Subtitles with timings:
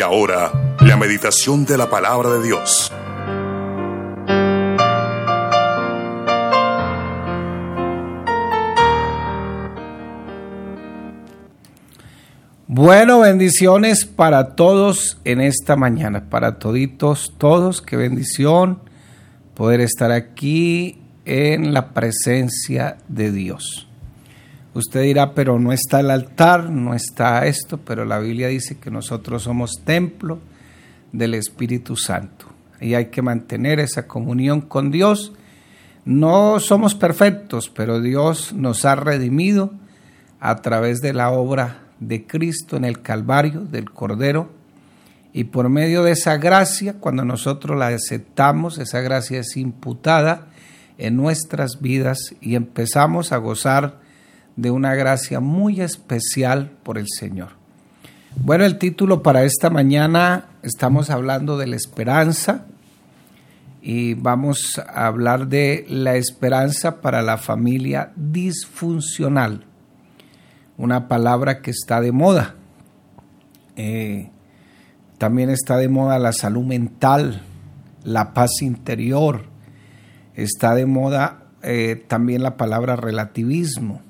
[0.00, 2.90] Y ahora, la meditación de la palabra de Dios.
[12.66, 18.80] Bueno, bendiciones para todos en esta mañana, para toditos, todos, qué bendición
[19.52, 23.89] poder estar aquí en la presencia de Dios.
[24.72, 28.90] Usted dirá, pero no está el altar, no está esto, pero la Biblia dice que
[28.90, 30.38] nosotros somos templo
[31.12, 32.46] del Espíritu Santo
[32.80, 35.32] y hay que mantener esa comunión con Dios.
[36.04, 39.72] No somos perfectos, pero Dios nos ha redimido
[40.38, 44.50] a través de la obra de Cristo en el Calvario, del Cordero,
[45.32, 50.48] y por medio de esa gracia, cuando nosotros la aceptamos, esa gracia es imputada
[50.98, 54.00] en nuestras vidas y empezamos a gozar
[54.56, 57.50] de una gracia muy especial por el Señor.
[58.36, 62.66] Bueno, el título para esta mañana estamos hablando de la esperanza
[63.82, 69.64] y vamos a hablar de la esperanza para la familia disfuncional
[70.80, 72.54] una palabra que está de moda.
[73.76, 74.30] Eh,
[75.18, 77.42] también está de moda la salud mental,
[78.02, 79.44] la paz interior.
[80.34, 84.00] Está de moda eh, también la palabra relativismo.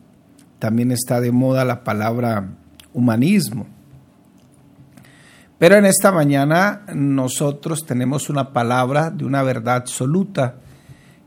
[0.61, 2.51] También está de moda la palabra
[2.93, 3.67] humanismo.
[5.59, 10.57] Pero en esta mañana nosotros tenemos una palabra de una verdad absoluta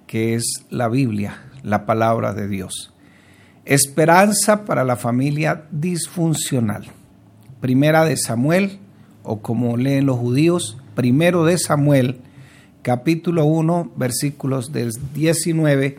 [0.05, 2.93] que es la Biblia, la palabra de Dios.
[3.65, 6.85] Esperanza para la familia disfuncional.
[7.59, 8.79] Primera de Samuel,
[9.23, 12.21] o como leen los judíos, primero de Samuel,
[12.83, 15.97] capítulo 1, versículos del 19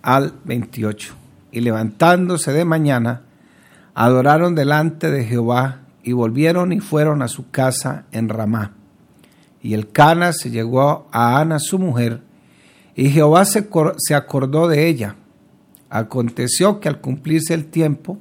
[0.00, 1.23] al 28.
[1.54, 3.22] Y levantándose de mañana,
[3.94, 8.72] adoraron delante de Jehová y volvieron y fueron a su casa en Ramá.
[9.62, 12.22] Y el Cana se llegó a Ana su mujer,
[12.96, 13.68] y Jehová se,
[14.14, 15.14] acordó de ella
[15.90, 18.18] Aconteció que al cumplirse el tiempo,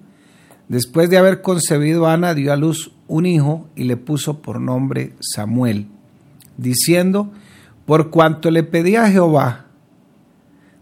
[0.67, 5.13] después de haber concebido Ana, dio a luz un hijo y le puso por nombre
[5.19, 5.88] Samuel,
[6.57, 7.31] diciendo,
[7.88, 9.62] por cuanto le pedía a Jehová.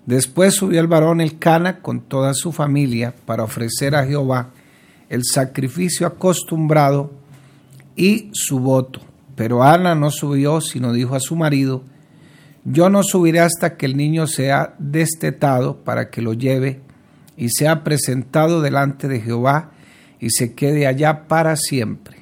[0.05, 4.49] Después subió el varón el Cana con toda su familia para ofrecer a Jehová
[5.09, 7.11] el sacrificio acostumbrado
[7.95, 9.01] y su voto.
[9.35, 11.83] Pero Ana no subió, sino dijo a su marido,
[12.63, 16.79] yo no subiré hasta que el niño sea destetado para que lo lleve
[17.35, 19.71] y sea presentado delante de Jehová
[20.19, 22.17] y se quede allá para siempre.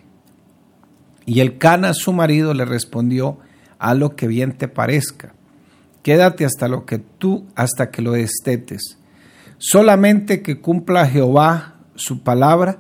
[1.26, 3.38] Y el Cana, su marido, le respondió,
[3.78, 5.34] a lo que bien te parezca.
[6.10, 8.98] Quédate hasta lo que tú, hasta que lo destetes.
[9.60, 12.80] Solamente que cumpla Jehová su palabra.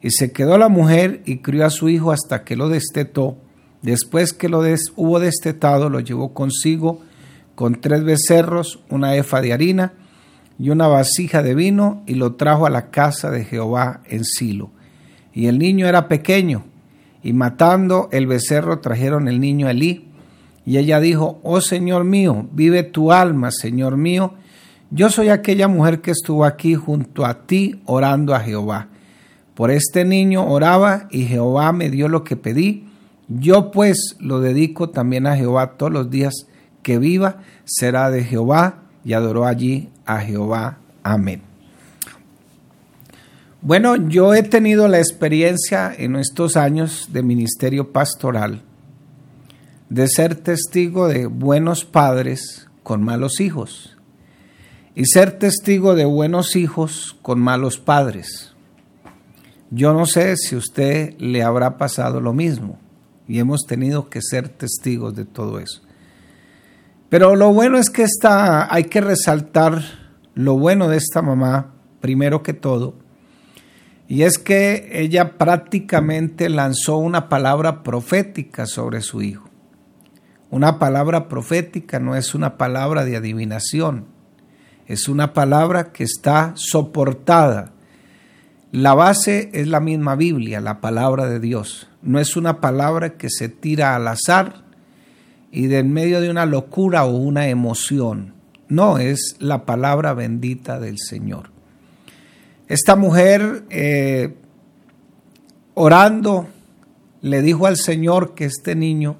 [0.00, 3.36] Y se quedó la mujer y crió a su hijo hasta que lo destetó
[3.82, 7.02] Después que lo des, hubo destetado, lo llevó consigo
[7.54, 9.92] con tres becerros, una efa de harina
[10.58, 14.70] y una vasija de vino, y lo trajo a la casa de Jehová en Silo.
[15.34, 16.64] Y el niño era pequeño,
[17.22, 20.09] y matando el becerro trajeron el niño a Elí.
[20.70, 24.34] Y ella dijo, oh Señor mío, vive tu alma, Señor mío,
[24.92, 28.86] yo soy aquella mujer que estuvo aquí junto a ti orando a Jehová.
[29.54, 32.84] Por este niño oraba y Jehová me dio lo que pedí
[33.32, 36.34] yo pues lo dedico también a Jehová todos los días
[36.82, 40.78] que viva, será de Jehová y adoró allí a Jehová.
[41.04, 41.40] Amén.
[43.62, 48.62] Bueno, yo he tenido la experiencia en estos años de ministerio pastoral
[49.90, 53.96] de ser testigo de buenos padres con malos hijos
[54.94, 58.54] y ser testigo de buenos hijos con malos padres.
[59.70, 62.78] Yo no sé si a usted le habrá pasado lo mismo
[63.26, 65.82] y hemos tenido que ser testigos de todo eso.
[67.08, 69.82] Pero lo bueno es que esta, hay que resaltar
[70.34, 72.94] lo bueno de esta mamá, primero que todo,
[74.06, 79.49] y es que ella prácticamente lanzó una palabra profética sobre su hijo.
[80.50, 84.06] Una palabra profética no es una palabra de adivinación,
[84.86, 87.72] es una palabra que está soportada.
[88.72, 93.28] La base es la misma Biblia, la palabra de Dios no es una palabra que
[93.30, 94.62] se tira al azar
[95.50, 98.34] y de en medio de una locura o una emoción.
[98.68, 101.50] No, es la palabra bendita del Señor.
[102.68, 104.34] Esta mujer, eh,
[105.74, 106.46] orando,
[107.20, 109.16] le dijo al Señor que este niño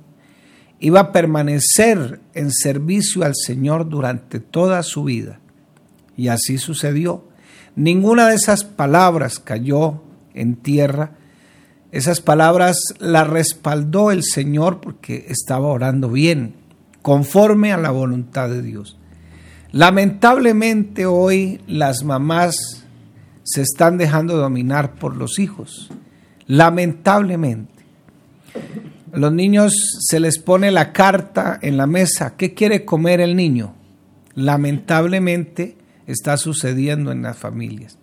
[0.81, 5.39] iba a permanecer en servicio al Señor durante toda su vida.
[6.17, 7.25] Y así sucedió.
[7.77, 10.03] Ninguna de esas palabras cayó
[10.35, 11.13] en tierra,
[11.93, 16.55] Esas palabras las respaldó el Señor porque estaba orando bien,
[17.03, 18.97] conforme a la voluntad de Dios.
[19.73, 22.85] Lamentablemente hoy las mamás
[23.43, 25.91] se están dejando dominar por los hijos.
[26.47, 27.85] Lamentablemente.
[29.13, 32.37] Los niños se les pone la carta en la mesa.
[32.37, 33.75] ¿Qué quiere comer el niño?
[34.35, 35.77] Lamentablemente
[36.07, 37.99] está sucediendo en las familias.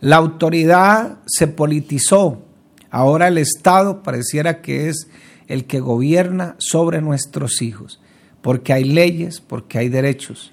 [0.00, 2.42] La autoridad se politizó.
[2.90, 5.08] Ahora el Estado pareciera que es
[5.46, 8.00] el que gobierna sobre nuestros hijos,
[8.40, 10.52] porque hay leyes, porque hay derechos.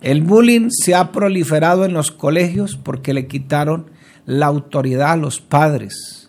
[0.00, 3.90] El bullying se ha proliferado en los colegios porque le quitaron
[4.24, 6.25] la autoridad a los padres.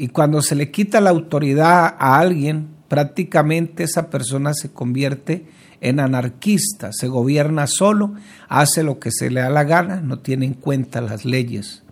[0.00, 5.44] Y cuando se le quita la autoridad a alguien, prácticamente esa persona se convierte
[5.82, 8.14] en anarquista, se gobierna solo,
[8.48, 11.82] hace lo que se le da la gana, no tiene en cuenta las leyes.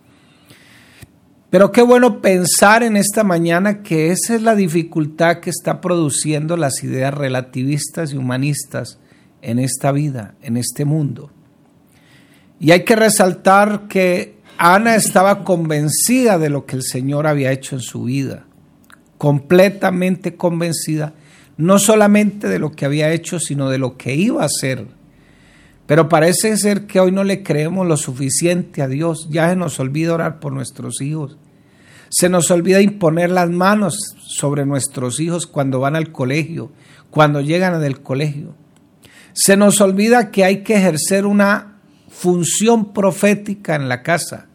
[1.50, 6.56] Pero qué bueno pensar en esta mañana que esa es la dificultad que está produciendo
[6.56, 8.98] las ideas relativistas y humanistas
[9.42, 11.30] en esta vida, en este mundo.
[12.58, 17.76] Y hay que resaltar que Ana estaba convencida de lo que el Señor había hecho
[17.76, 18.44] en su vida,
[19.16, 21.14] completamente convencida
[21.58, 24.86] no solamente de lo que había hecho, sino de lo que iba a hacer.
[25.86, 29.28] Pero parece ser que hoy no le creemos lo suficiente a Dios.
[29.30, 31.36] Ya se nos olvida orar por nuestros hijos.
[32.10, 36.70] Se nos olvida imponer las manos sobre nuestros hijos cuando van al colegio,
[37.10, 38.54] cuando llegan del colegio.
[39.32, 44.47] Se nos olvida que hay que ejercer una función profética en la casa.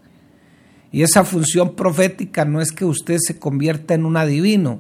[0.94, 4.80] Y esa función profética no es que usted se convierta en un adivino,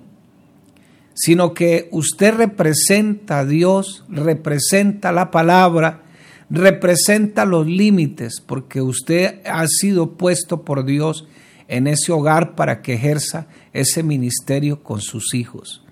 [1.16, 6.04] sino que usted representa a Dios, representa la palabra,
[6.52, 11.28] representa los límites, porque usted ha sido puesto por Dios
[11.68, 15.84] en ese hogar para que ejerza ese ministerio con sus hijos.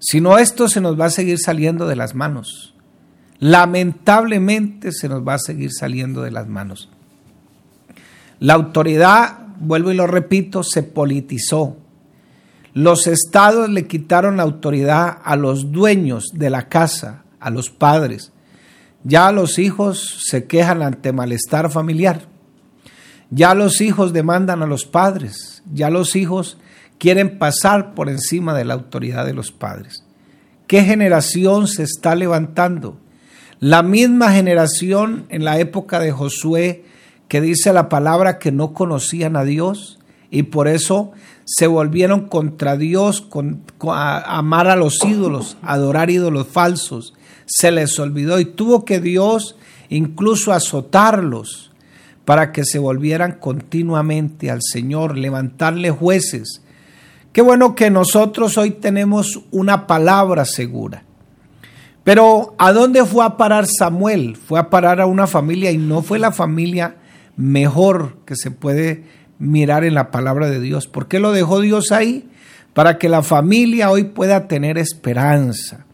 [0.00, 2.74] Si no, esto se nos va a seguir saliendo de las manos.
[3.38, 6.90] Lamentablemente se nos va a seguir saliendo de las manos.
[8.38, 11.76] La autoridad, vuelvo y lo repito, se politizó
[12.76, 18.32] los estados le quitaron la autoridad a los dueños de la casa, a los padres.
[19.02, 22.28] Ya los hijos se quejan ante malestar familiar.
[23.30, 25.62] Ya los hijos demandan a los padres.
[25.72, 26.58] Ya los hijos
[26.98, 30.04] quieren pasar por encima de la autoridad de los padres.
[30.66, 33.00] ¿Qué generación se está levantando?
[33.58, 36.84] La misma generación en la época de Josué
[37.28, 39.98] que dice la palabra que no conocían a Dios
[40.30, 41.12] y por eso
[41.44, 47.14] se volvieron contra Dios, con, a, amar a los ídolos, adorar ídolos falsos.
[47.46, 49.56] Se les olvidó y tuvo que Dios
[49.88, 51.70] incluso azotarlos
[52.24, 56.62] para que se volvieran continuamente al Señor, levantarle jueces.
[57.32, 61.04] Qué bueno que nosotros hoy tenemos una palabra segura.
[62.02, 64.36] Pero ¿a dónde fue a parar Samuel?
[64.36, 66.96] Fue a parar a una familia y no fue la familia
[67.36, 69.04] mejor que se puede
[69.38, 70.86] mirar en la palabra de Dios.
[70.86, 72.28] ¿Por qué lo dejó Dios ahí?
[72.72, 75.84] Para que la familia hoy pueda tener esperanza.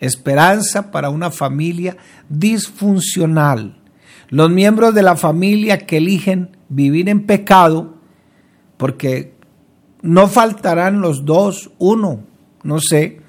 [0.00, 1.96] Esperanza para una familia
[2.28, 3.76] disfuncional.
[4.28, 7.96] Los miembros de la familia que eligen vivir en pecado,
[8.76, 9.34] porque
[10.02, 12.20] no faltarán los dos, uno,
[12.62, 13.20] no sé,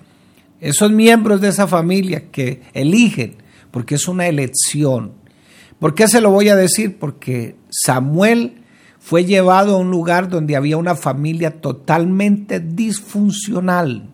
[0.60, 3.38] esos miembros de esa familia que eligen,
[3.72, 5.14] porque es una elección.
[5.80, 6.98] ¿Por qué se lo voy a decir?
[7.00, 8.62] Porque Samuel
[9.00, 14.10] fue llevado a un lugar donde había una familia totalmente disfuncional.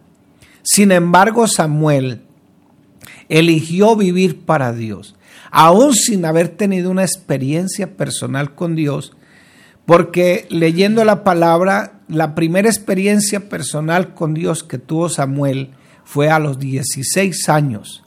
[0.64, 2.22] Sin embargo, Samuel
[3.28, 5.16] eligió vivir para Dios,
[5.52, 9.14] aún sin haber tenido una experiencia personal con Dios,
[9.86, 15.72] porque leyendo la palabra, la primera experiencia personal con Dios que tuvo Samuel
[16.04, 18.05] fue a los 16 años.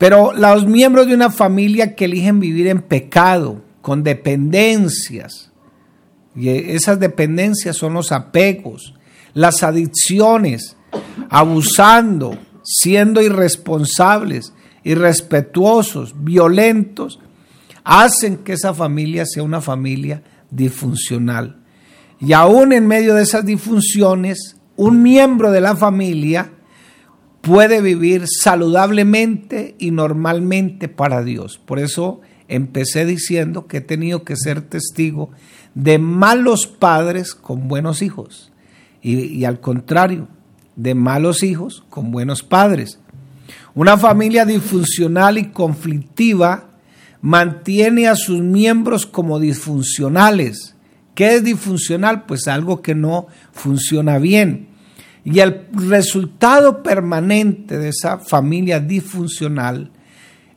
[0.00, 5.52] Pero los miembros de una familia que eligen vivir en pecado, con dependencias,
[6.34, 8.94] y esas dependencias son los apegos,
[9.34, 10.78] las adicciones,
[11.28, 14.54] abusando, siendo irresponsables,
[14.84, 17.20] irrespetuosos, violentos,
[17.84, 21.60] hacen que esa familia sea una familia disfuncional.
[22.18, 26.52] Y aún en medio de esas disfunciones, un miembro de la familia
[27.40, 31.58] puede vivir saludablemente y normalmente para Dios.
[31.58, 35.30] Por eso empecé diciendo que he tenido que ser testigo
[35.74, 38.52] de malos padres con buenos hijos
[39.02, 40.28] y, al contrario,
[40.76, 42.98] de malos hijos con buenos padres.
[43.74, 46.70] Una familia disfuncional y conflictiva
[47.22, 50.74] mantiene a sus miembros como disfuncionales,
[51.20, 52.24] ¿Qué es disfuncional?
[52.24, 54.68] Pues algo que no funciona bien.
[55.24, 59.90] Y el resultado permanente de esa familia disfuncional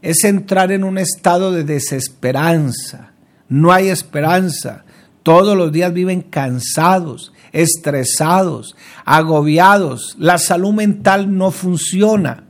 [0.02, 3.12] es entrar en un estado de desesperanza.
[3.50, 4.84] No hay esperanza.
[5.24, 10.16] Todos los días viven cansados, estresados, agobiados.
[10.20, 12.44] La salud mental no funciona.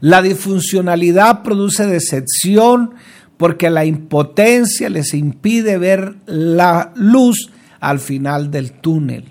[0.00, 2.94] La disfuncionalidad produce decepción
[3.36, 9.24] porque la impotencia les impide ver la luz al final del túnel.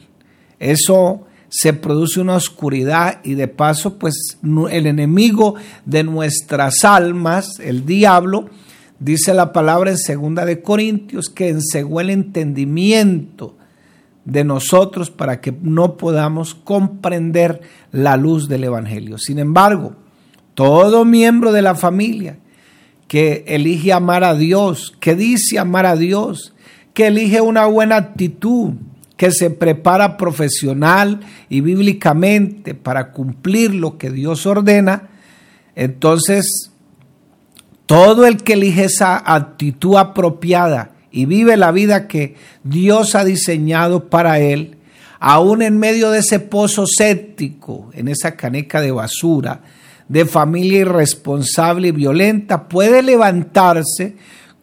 [0.59, 4.37] Eso se produce una oscuridad y de paso pues
[4.71, 8.49] el enemigo de nuestras almas, el diablo,
[8.99, 13.55] dice la palabra en segunda de Corintios que ensegó el entendimiento
[14.25, 19.17] de nosotros para que no podamos comprender la luz del evangelio.
[19.17, 19.95] Sin embargo,
[20.53, 22.37] todo miembro de la familia
[23.07, 26.53] que elige amar a Dios, que dice amar a Dios,
[26.93, 28.73] que elige una buena actitud,
[29.19, 35.09] que se prepara profesional y bíblicamente para cumplir lo que Dios ordena,
[35.75, 36.71] entonces
[37.85, 44.09] todo el que elige esa actitud apropiada y vive la vida que Dios ha diseñado
[44.09, 44.77] para él,
[45.19, 49.63] aún en medio de ese pozo séptico, en esa caneca de basura,
[50.07, 54.15] de familia irresponsable y violenta, puede levantarse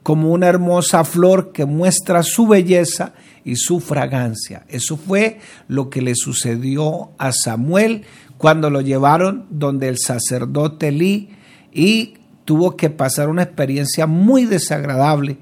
[0.02, 3.12] como una hermosa flor que muestra su belleza
[3.46, 4.64] y su fragancia.
[4.68, 5.38] Eso fue
[5.68, 8.02] lo que le sucedió a Samuel
[8.36, 11.30] cuando lo llevaron donde el sacerdote Elí
[11.72, 15.38] y tuvo que pasar una experiencia muy desagradable.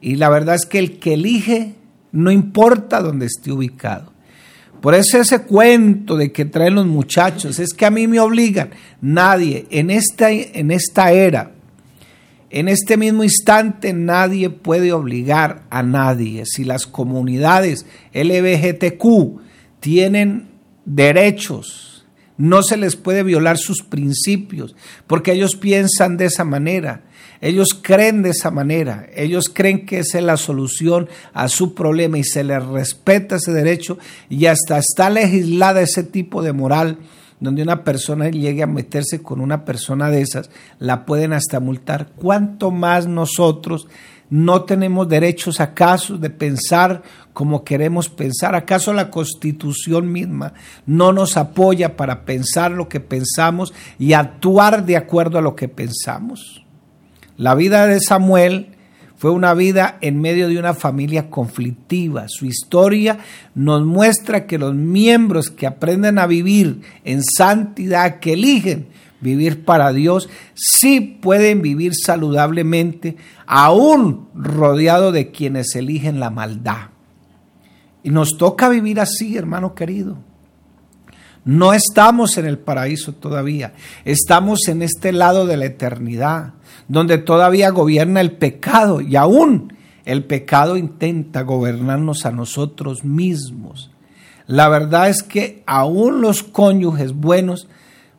[0.00, 1.74] Y la verdad es que el que elige
[2.10, 4.12] no importa dónde esté ubicado.
[4.80, 8.70] Por eso ese cuento de que traen los muchachos, es que a mí me obligan.
[9.00, 11.52] Nadie en esta, en esta era
[12.50, 16.44] en este mismo instante nadie puede obligar a nadie.
[16.46, 19.40] Si las comunidades LBGTQ
[19.80, 20.48] tienen
[20.84, 24.76] derechos, no se les puede violar sus principios,
[25.06, 27.02] porque ellos piensan de esa manera,
[27.40, 32.18] ellos creen de esa manera, ellos creen que esa es la solución a su problema
[32.18, 33.98] y se les respeta ese derecho
[34.28, 36.98] y hasta está legislada ese tipo de moral
[37.40, 42.08] donde una persona llegue a meterse con una persona de esas, la pueden hasta multar.
[42.16, 43.88] ¿Cuánto más nosotros
[44.30, 47.02] no tenemos derechos acaso de pensar
[47.32, 48.54] como queremos pensar?
[48.54, 50.54] ¿Acaso la constitución misma
[50.86, 55.68] no nos apoya para pensar lo que pensamos y actuar de acuerdo a lo que
[55.68, 56.64] pensamos?
[57.36, 58.75] La vida de Samuel
[59.16, 62.26] fue una vida en medio de una familia conflictiva.
[62.28, 63.18] Su historia
[63.54, 68.88] nos muestra que los miembros que aprenden a vivir en santidad, que eligen
[69.20, 76.90] vivir para Dios, sí pueden vivir saludablemente, aún rodeado de quienes eligen la maldad.
[78.02, 80.18] Y nos toca vivir así, hermano querido.
[81.46, 83.72] No estamos en el paraíso todavía,
[84.04, 86.54] estamos en este lado de la eternidad
[86.88, 89.72] donde todavía gobierna el pecado y aún
[90.04, 93.90] el pecado intenta gobernarnos a nosotros mismos.
[94.46, 97.68] La verdad es que aún los cónyuges buenos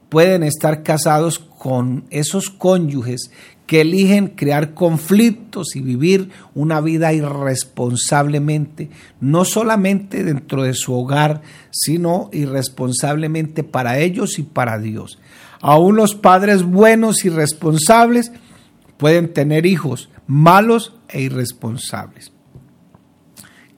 [0.10, 3.32] pueden estar casados con esos cónyuges
[3.68, 11.42] que eligen crear conflictos y vivir una vida irresponsablemente, no solamente dentro de su hogar,
[11.70, 15.20] sino irresponsablemente para ellos y para Dios.
[15.62, 18.32] Aún los padres buenos y responsables
[18.96, 22.32] pueden tener hijos malos e irresponsables.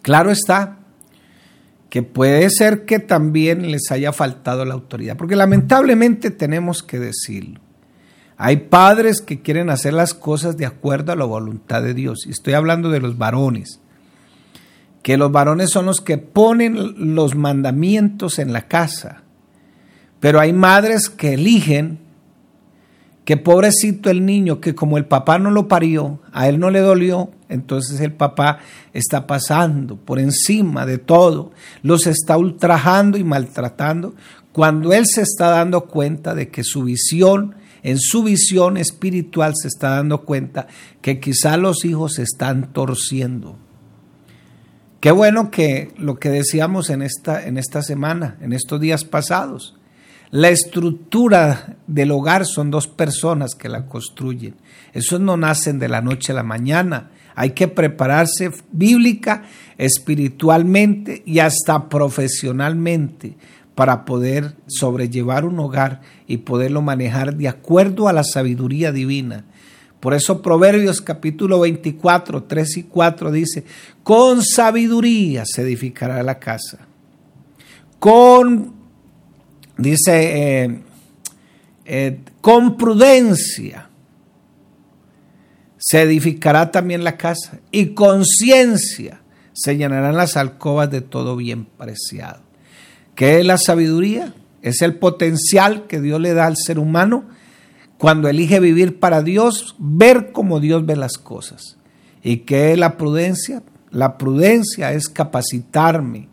[0.03, 0.77] Claro está
[1.89, 7.59] que puede ser que también les haya faltado la autoridad, porque lamentablemente tenemos que decirlo.
[8.41, 12.25] Hay padres que quieren hacer las cosas de acuerdo a la voluntad de Dios.
[12.25, 13.81] Estoy hablando de los varones,
[15.03, 19.23] que los varones son los que ponen los mandamientos en la casa.
[20.21, 21.99] Pero hay madres que eligen
[23.25, 26.79] que pobrecito el niño, que como el papá no lo parió, a él no le
[26.79, 28.59] dolió, entonces el papá
[28.93, 31.51] está pasando por encima de todo,
[31.83, 34.15] los está ultrajando y maltratando,
[34.53, 39.67] cuando él se está dando cuenta de que su visión, en su visión espiritual se
[39.67, 40.67] está dando cuenta
[41.01, 43.57] que quizá los hijos se están torciendo.
[44.99, 49.77] Qué bueno que lo que decíamos en esta, en esta semana, en estos días pasados,
[50.31, 54.55] la estructura del hogar son dos personas que la construyen.
[54.93, 57.11] Esos no nacen de la noche a la mañana.
[57.33, 59.43] Hay que prepararse bíblica,
[59.77, 63.37] espiritualmente y hasta profesionalmente
[63.79, 69.45] para poder sobrellevar un hogar y poderlo manejar de acuerdo a la sabiduría divina.
[70.01, 73.63] Por eso Proverbios capítulo 24, 3 y 4 dice,
[74.03, 76.79] con sabiduría se edificará la casa.
[77.99, 78.73] Con,
[79.77, 80.79] dice, eh,
[81.85, 83.87] eh, con prudencia
[85.77, 89.21] se edificará también la casa y con ciencia
[89.53, 92.48] se llenarán las alcobas de todo bien preciado.
[93.19, 94.33] ¿Qué es la sabiduría?
[94.61, 97.25] Es el potencial que Dios le da al ser humano
[97.97, 101.75] cuando elige vivir para Dios, ver como Dios ve las cosas.
[102.23, 103.61] ¿Y qué es la prudencia?
[103.91, 106.29] La prudencia es capacitarme,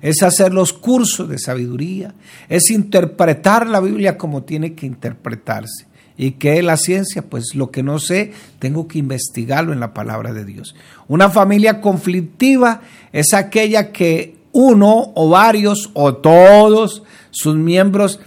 [0.00, 2.14] es hacer los cursos de sabiduría,
[2.48, 5.88] es interpretar la Biblia como tiene que interpretarse.
[6.16, 7.20] ¿Y qué es la ciencia?
[7.20, 10.74] Pues lo que no sé, tengo que investigarlo en la palabra de Dios.
[11.06, 12.80] Una familia conflictiva
[13.12, 18.20] es aquella que uno o varios o todos sus miembros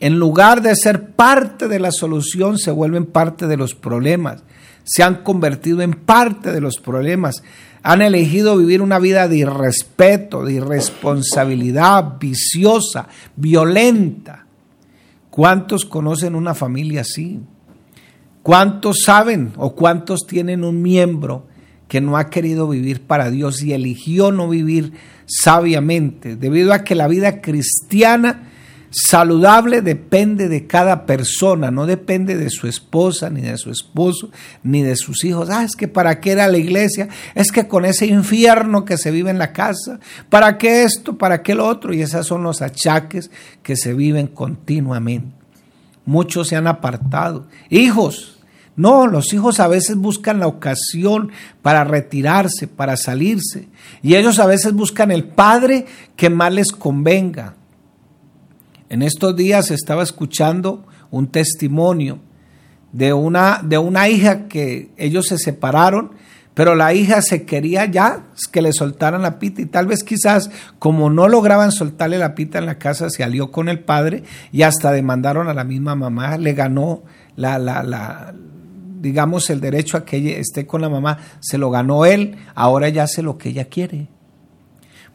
[0.00, 4.42] en lugar de ser parte de la solución, se vuelven parte de los problemas.
[4.82, 7.42] Se han convertido en parte de los problemas.
[7.82, 14.46] Han elegido vivir una vida de irrespeto, de irresponsabilidad, viciosa, violenta.
[15.28, 17.40] ¿Cuántos conocen una familia así?
[18.42, 21.44] ¿Cuántos saben o cuántos tienen un miembro
[21.90, 24.92] que no ha querido vivir para Dios y eligió no vivir
[25.26, 28.46] sabiamente debido a que la vida cristiana
[28.92, 34.30] Saludable depende de cada persona, no depende de su esposa, ni de su esposo,
[34.64, 35.48] ni de sus hijos.
[35.48, 39.12] Ah, es que para qué era la iglesia, es que con ese infierno que se
[39.12, 42.62] vive en la casa, para qué esto, para qué lo otro, y esos son los
[42.62, 43.30] achaques
[43.62, 45.36] que se viven continuamente.
[46.04, 47.46] Muchos se han apartado.
[47.68, 48.39] Hijos,
[48.76, 51.30] no, los hijos a veces buscan la ocasión
[51.62, 53.68] para retirarse, para salirse.
[54.02, 55.86] Y ellos a veces buscan el padre
[56.16, 57.56] que más les convenga.
[58.88, 62.20] En estos días estaba escuchando un testimonio
[62.92, 66.12] de una, de una hija que ellos se separaron,
[66.54, 70.50] pero la hija se quería ya que le soltaran la pita y tal vez quizás
[70.78, 74.62] como no lograban soltarle la pita en la casa, se alió con el padre y
[74.62, 77.02] hasta demandaron a la misma mamá, le ganó
[77.36, 78.34] la, la, la
[79.00, 82.88] digamos, el derecho a que ella esté con la mamá, se lo ganó él, ahora
[82.88, 84.08] ya hace lo que ella quiere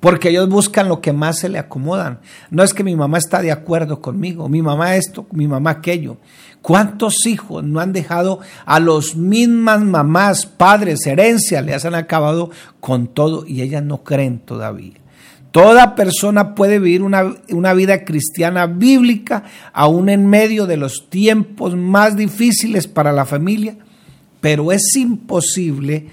[0.06, 2.20] porque ellos buscan lo que más se le acomodan.
[2.52, 6.18] No es que mi mamá está de acuerdo conmigo, mi mamá esto, mi mamá aquello.
[6.62, 13.08] ¿Cuántos hijos no han dejado a los mismas mamás, padres, herencia, les han acabado con
[13.08, 14.94] todo y ellas no creen todavía?
[15.56, 21.78] Toda persona puede vivir una, una, vida cristiana bíblica, aún en medio de los tiempos
[21.78, 23.78] más difíciles para la familia,
[24.42, 26.08] pero es imposible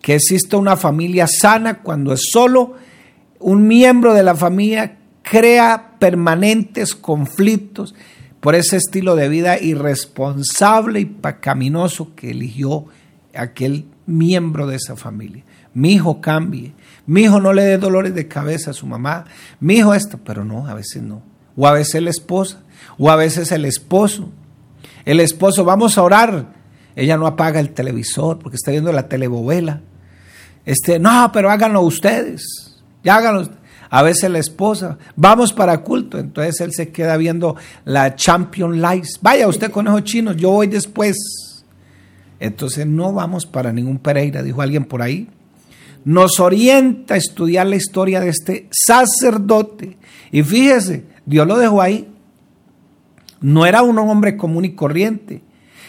[0.00, 2.76] que exista una familia sana cuando es solo
[3.38, 7.94] un miembro de la familia crea permanentes conflictos
[8.40, 12.86] por ese estilo de vida irresponsable y pacaminoso que eligió
[13.34, 15.44] aquel miembro de esa familia.
[15.74, 16.72] Mi hijo cambie,
[17.06, 19.24] mi hijo no le dé dolores de cabeza a su mamá,
[19.60, 21.22] mi hijo esto, pero no, a veces no.
[21.56, 22.62] O a veces la esposa,
[22.98, 24.30] o a veces el esposo.
[25.04, 26.52] El esposo, vamos a orar.
[26.94, 29.80] Ella no apaga el televisor porque está viendo la telebovela.
[30.64, 32.66] Este, no, pero háganlo ustedes
[33.06, 33.48] ya háganlo.
[33.88, 39.20] A veces la esposa, vamos para culto, entonces él se queda viendo la Champion Lights.
[39.22, 41.16] Vaya usted conejo chino, yo voy después.
[42.40, 45.28] Entonces no vamos para ningún Pereira, dijo alguien por ahí.
[46.06, 49.98] Nos orienta a estudiar la historia de este sacerdote.
[50.30, 52.08] Y fíjese, Dios lo dejó ahí.
[53.40, 55.42] No era un hombre común y corriente.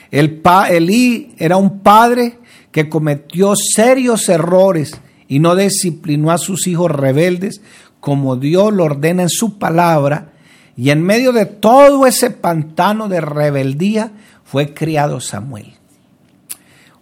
[0.09, 2.39] El pa, Elí era un padre
[2.71, 7.61] que cometió serios errores y no disciplinó a sus hijos rebeldes
[7.99, 10.29] como Dios lo ordena en su palabra,
[10.75, 14.11] y en medio de todo ese pantano de rebeldía
[14.43, 15.73] fue criado Samuel.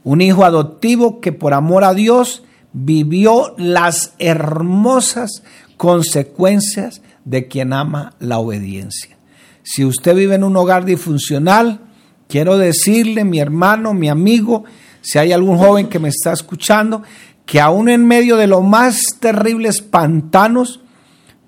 [0.04, 2.44] Un hijo adoptivo que por amor a Dios
[2.76, 5.44] vivió las hermosas
[5.78, 9.18] consecuencias de quien ama la obediencia.
[9.64, 11.80] Si usted vive en un hogar disfuncional,
[12.28, 14.66] quiero decirle, mi hermano, mi amigo,
[15.02, 17.02] si hay algún joven que me está escuchando,
[17.46, 20.82] que aún en medio de los más terribles pantanos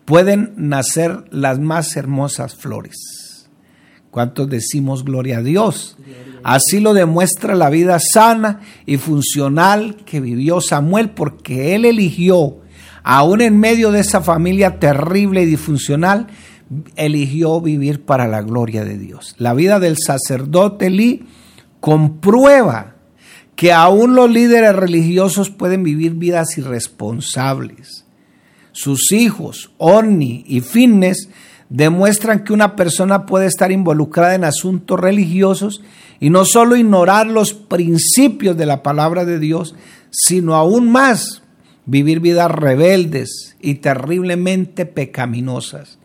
[0.06, 3.27] pueden nacer las más hermosas flores.
[4.12, 5.98] ¿Cuántos decimos gloria a Dios?
[6.44, 12.58] Así lo demuestra la vida sana y funcional que vivió Samuel, porque él eligió,
[13.04, 16.28] aún en medio de esa familia terrible y disfuncional,
[16.96, 19.36] eligió vivir para la gloria de Dios.
[19.38, 21.26] La vida del sacerdote Lee
[21.80, 22.96] comprueba
[23.56, 28.06] que aún los líderes religiosos pueden vivir vidas irresponsables.
[28.72, 31.30] Sus hijos, Orni y Finnes,
[31.70, 35.82] demuestran que una persona puede estar involucrada en asuntos religiosos
[36.20, 39.76] y no solo ignorar los principios de la palabra de Dios,
[40.10, 41.44] sino aún más
[41.86, 46.00] vivir vidas rebeldes y terriblemente pecaminosas.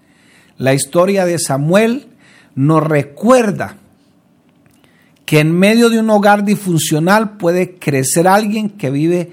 [0.59, 2.09] La historia de Samuel
[2.55, 3.79] nos recuerda
[5.25, 9.31] que en medio de un hogar disfuncional puede crecer alguien que vive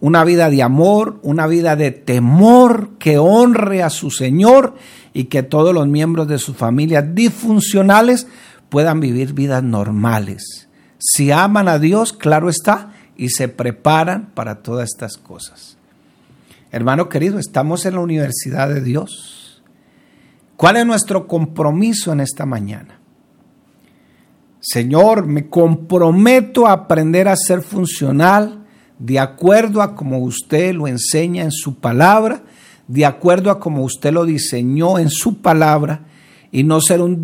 [0.00, 4.74] una vida de amor, una vida de temor, que honre a su Señor
[5.12, 8.26] y que todos los miembros de su familia disfuncionales
[8.68, 10.68] puedan vivir vidas normales.
[10.98, 15.76] Si aman a Dios, claro está, y se preparan para todas estas cosas.
[16.72, 19.62] Hermano querido, estamos en la universidad de Dios.
[20.56, 23.00] ¿Cuál es nuestro compromiso en esta mañana?
[24.60, 28.66] Señor, me comprometo a aprender a ser funcional
[28.98, 32.42] de acuerdo a como usted lo enseña en su palabra,
[32.90, 36.06] de acuerdo a como usted lo diseñó en su palabra,
[36.50, 37.22] y no ser un,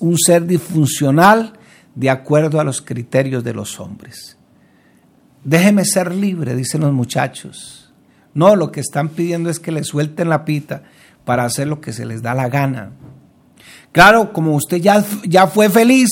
[0.00, 1.54] un ser disfuncional
[1.94, 4.36] de acuerdo a los criterios de los hombres.
[5.42, 7.90] Déjeme ser libre, dicen los muchachos.
[8.34, 10.82] No, lo que están pidiendo es que le suelten la pita
[11.24, 12.92] para hacer lo que se les da la gana.
[13.92, 16.10] Claro, como usted ya, ya fue feliz,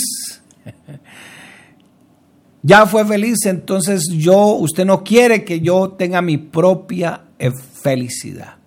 [2.63, 7.25] ya fue feliz, entonces yo, usted no quiere que yo tenga mi propia
[7.83, 8.64] felicidad.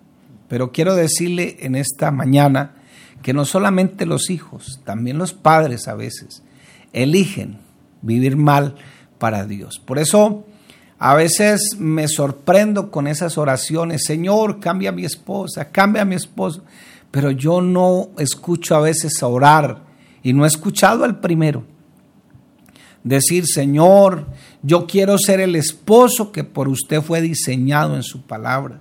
[0.48, 2.74] Pero quiero decirle en esta mañana
[3.22, 6.42] que no solamente los hijos, también los padres a veces
[6.92, 7.58] eligen
[8.02, 8.76] vivir mal
[9.18, 9.78] para Dios.
[9.84, 10.46] Por eso
[10.98, 16.14] a veces me sorprendo con esas oraciones, Señor, cambia a mi esposa, cambia a mi
[16.14, 16.64] esposo,
[17.10, 19.82] pero yo no escucho a veces orar
[20.22, 21.64] y no he escuchado al primero
[23.04, 24.26] decir, Señor,
[24.62, 28.80] yo quiero ser el esposo que por usted fue diseñado en su palabra.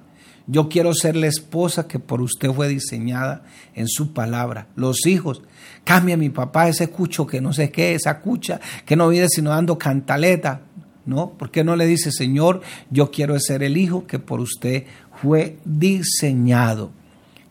[0.49, 3.43] Yo quiero ser la esposa que por usted fue diseñada
[3.75, 4.67] en su palabra.
[4.75, 5.41] Los hijos,
[5.83, 9.49] cambia mi papá ese cucho que no sé qué, esa cucha que no vive sino
[9.49, 10.61] dando cantaleta.
[11.05, 11.29] ¿No?
[11.31, 14.83] ¿Por qué no le dice, Señor, yo quiero ser el hijo que por usted
[15.21, 16.91] fue diseñado?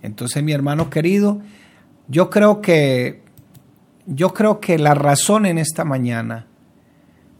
[0.02, 1.40] Entonces, mi hermano querido,
[2.06, 3.22] yo creo que
[4.06, 6.46] yo creo que la razón en esta mañana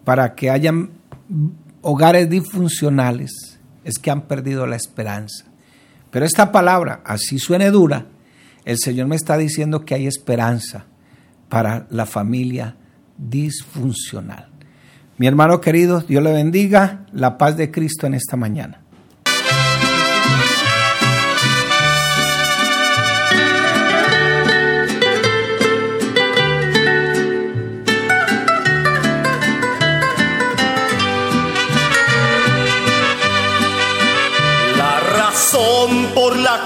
[0.05, 0.91] para que hayan
[1.83, 3.56] hogares disfuncionales
[3.87, 5.47] es que han perdido la esperanza.
[6.11, 8.07] Pero esta palabra, así suene dura,
[8.65, 10.87] el Señor me está diciendo que hay esperanza
[11.49, 12.77] para la familia
[13.17, 14.49] disfuncional.
[15.19, 18.83] Mi hermano querido, Dios le bendiga, la paz de Cristo en esta mañana.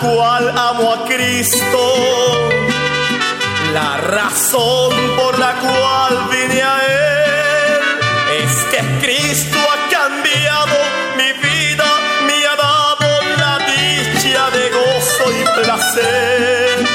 [0.00, 1.78] Cual amo a Cristo,
[3.74, 7.80] la razón por la cual vine a Él,
[8.42, 10.76] es que Cristo ha cambiado
[11.18, 11.88] mi vida,
[12.26, 13.08] me ha dado
[13.42, 16.88] la dicha de gozo y placer.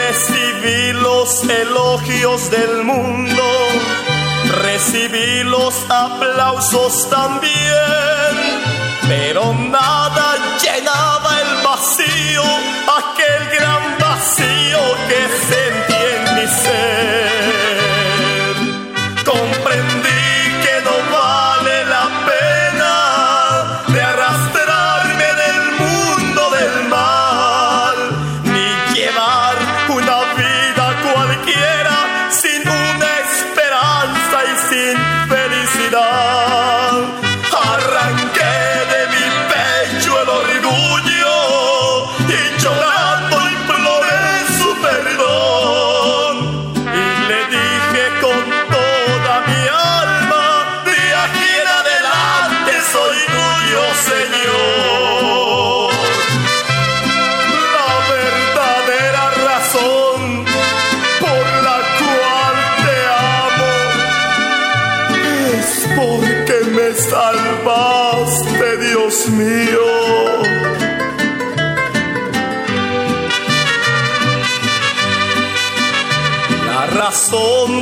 [0.00, 3.44] Recibí los elogios del mundo,
[4.62, 8.14] recibí los aplausos también
[9.08, 9.52] pero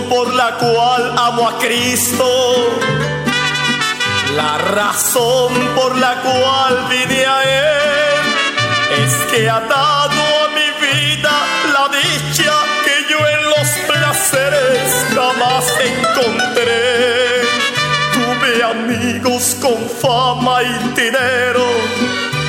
[0.09, 2.25] por la cual amo a Cristo,
[4.37, 8.21] la razón por la cual vine a Él,
[9.05, 11.33] es que ha dado a mi vida
[11.73, 12.53] la dicha
[12.85, 17.22] que yo en los placeres jamás encontré.
[18.61, 21.65] Amigos con fama y dinero,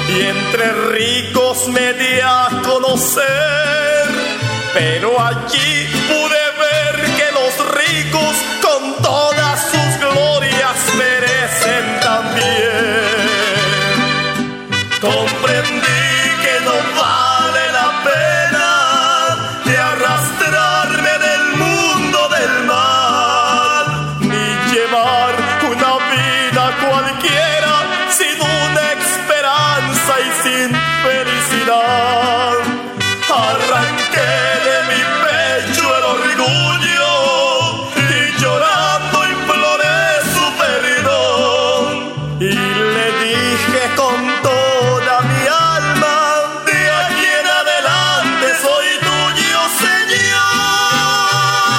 [0.09, 3.23] y entre ricos me di a conocer
[4.73, 5.87] Pero allí